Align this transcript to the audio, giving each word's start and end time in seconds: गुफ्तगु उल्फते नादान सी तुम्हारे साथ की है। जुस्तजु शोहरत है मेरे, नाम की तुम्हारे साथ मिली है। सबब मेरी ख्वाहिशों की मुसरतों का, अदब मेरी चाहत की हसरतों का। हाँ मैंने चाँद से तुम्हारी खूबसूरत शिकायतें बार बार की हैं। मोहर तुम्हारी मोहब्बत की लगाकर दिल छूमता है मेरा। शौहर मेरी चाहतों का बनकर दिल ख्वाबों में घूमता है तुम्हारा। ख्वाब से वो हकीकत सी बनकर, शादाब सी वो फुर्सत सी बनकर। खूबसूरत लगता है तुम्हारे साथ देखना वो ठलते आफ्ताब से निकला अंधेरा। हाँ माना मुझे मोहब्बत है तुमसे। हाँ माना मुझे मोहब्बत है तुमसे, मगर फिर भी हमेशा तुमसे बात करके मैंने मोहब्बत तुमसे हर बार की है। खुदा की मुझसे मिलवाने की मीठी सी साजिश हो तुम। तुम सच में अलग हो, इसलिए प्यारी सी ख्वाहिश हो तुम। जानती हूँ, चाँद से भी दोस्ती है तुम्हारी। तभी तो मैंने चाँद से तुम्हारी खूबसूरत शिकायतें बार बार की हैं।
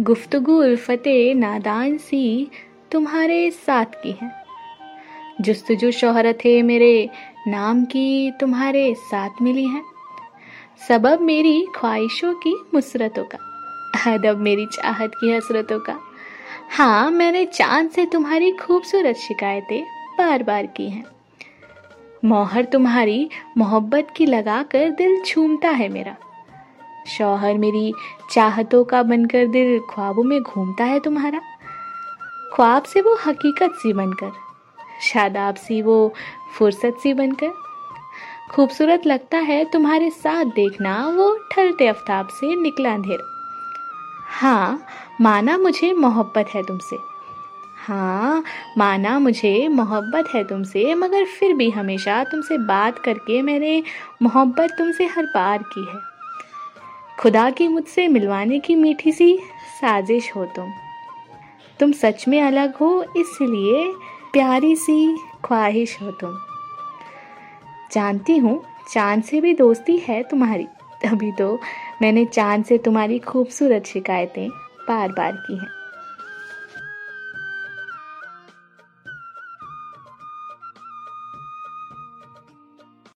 गुफ्तगु 0.00 0.52
उल्फते 0.52 1.34
नादान 1.34 1.98
सी 1.98 2.50
तुम्हारे 2.92 3.50
साथ 3.50 3.84
की 3.84 4.12
है। 4.22 4.30
जुस्तजु 5.40 5.90
शोहरत 5.90 6.38
है 6.44 6.62
मेरे, 6.62 7.10
नाम 7.48 7.84
की 7.84 8.30
तुम्हारे 8.30 8.94
साथ 8.94 9.30
मिली 9.42 9.66
है। 9.66 9.82
सबब 10.88 11.20
मेरी 11.20 11.66
ख्वाहिशों 11.76 12.34
की 12.34 12.54
मुसरतों 12.74 13.24
का, 13.24 13.38
अदब 14.14 14.38
मेरी 14.38 14.66
चाहत 14.66 15.10
की 15.14 15.32
हसरतों 15.32 15.80
का। 15.80 15.98
हाँ 16.70 17.10
मैंने 17.10 17.44
चाँद 17.44 17.90
से 17.90 18.06
तुम्हारी 18.06 18.52
खूबसूरत 18.52 19.16
शिकायतें 19.16 19.82
बार 20.18 20.42
बार 20.42 20.66
की 20.66 20.90
हैं। 20.90 21.04
मोहर 22.24 22.64
तुम्हारी 22.64 23.28
मोहब्बत 23.58 24.08
की 24.16 24.26
लगाकर 24.26 24.90
दिल 24.90 25.20
छूमता 25.20 25.68
है 25.68 25.88
मेरा। 25.88 26.16
शौहर 27.08 27.58
मेरी 27.58 27.92
चाहतों 28.30 28.84
का 28.84 29.02
बनकर 29.02 29.46
दिल 29.46 29.78
ख्वाबों 29.90 30.22
में 30.22 30.40
घूमता 30.42 30.84
है 30.84 31.00
तुम्हारा। 31.00 31.40
ख्वाब 32.54 32.82
से 32.82 33.00
वो 33.00 33.14
हकीकत 33.26 33.74
सी 33.74 33.92
बनकर, 33.92 34.32
शादाब 35.02 35.54
सी 35.56 35.80
वो 35.82 36.12
फुर्सत 36.54 36.98
सी 37.02 37.12
बनकर। 37.14 37.52
खूबसूरत 38.50 39.06
लगता 39.06 39.38
है 39.38 39.64
तुम्हारे 39.64 40.10
साथ 40.10 40.44
देखना 40.44 40.96
वो 41.08 41.34
ठलते 41.52 41.88
आफ्ताब 41.88 42.28
से 42.30 42.54
निकला 42.56 42.92
अंधेरा। 42.94 43.30
हाँ 44.30 44.86
माना 45.20 45.56
मुझे 45.58 45.92
मोहब्बत 45.92 46.54
है 46.54 46.62
तुमसे। 46.62 46.96
हाँ 47.78 48.42
माना 48.78 49.18
मुझे 49.18 49.68
मोहब्बत 49.68 50.28
है 50.34 50.42
तुमसे, 50.44 50.94
मगर 50.94 51.24
फिर 51.30 51.52
भी 51.52 51.70
हमेशा 51.70 52.22
तुमसे 52.24 52.58
बात 52.58 52.98
करके 52.98 53.40
मैंने 53.42 53.82
मोहब्बत 54.22 54.74
तुमसे 54.78 55.06
हर 55.06 55.24
बार 55.24 55.62
की 55.72 55.84
है। 55.84 56.13
खुदा 57.20 57.50
की 57.50 57.68
मुझसे 57.68 58.08
मिलवाने 58.08 58.58
की 58.58 58.74
मीठी 58.74 59.12
सी 59.12 59.38
साजिश 59.80 60.36
हो 60.36 60.44
तुम। 60.44 60.72
तुम 61.80 61.92
सच 61.92 62.28
में 62.28 62.42
अलग 62.42 62.76
हो, 62.76 63.02
इसलिए 63.16 63.92
प्यारी 64.32 64.76
सी 64.76 65.16
ख्वाहिश 65.44 65.98
हो 66.02 66.10
तुम। 66.10 66.38
जानती 67.92 68.36
हूँ, 68.36 68.64
चाँद 68.92 69.22
से 69.22 69.40
भी 69.40 69.54
दोस्ती 69.54 69.96
है 69.96 70.22
तुम्हारी। 70.22 70.64
तभी 71.04 71.32
तो 71.32 71.58
मैंने 72.02 72.24
चाँद 72.24 72.64
से 72.64 72.78
तुम्हारी 72.78 73.18
खूबसूरत 73.18 73.84
शिकायतें 73.84 74.48
बार 74.88 75.08
बार 75.08 75.32
की 75.32 75.56
हैं। 75.56 75.83